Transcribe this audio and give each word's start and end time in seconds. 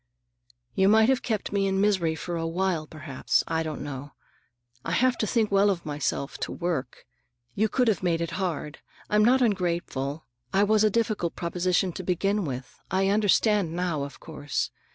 "You 0.73 0.89
might 0.89 1.09
have 1.09 1.21
kept 1.21 1.51
me 1.51 1.67
in 1.67 1.79
misery 1.79 2.15
for 2.15 2.35
a 2.35 2.47
while, 2.47 2.87
perhaps. 2.87 3.43
I 3.47 3.61
don't 3.61 3.81
know. 3.83 4.13
I 4.83 4.93
have 4.93 5.15
to 5.19 5.27
think 5.27 5.51
well 5.51 5.69
of 5.69 5.85
myself, 5.85 6.39
to 6.39 6.51
work. 6.51 7.05
You 7.53 7.69
could 7.69 7.87
have 7.87 8.01
made 8.01 8.19
it 8.19 8.31
hard. 8.41 8.79
I'm 9.11 9.23
not 9.23 9.43
ungrateful. 9.43 10.25
I 10.55 10.63
was 10.63 10.83
a 10.83 10.89
difficult 10.89 11.35
proposition 11.35 11.91
to 11.91 12.01
deal 12.03 12.41
with. 12.41 12.79
I 12.89 13.09
understand 13.09 13.73
now, 13.75 14.01
of 14.01 14.19
course. 14.19 14.71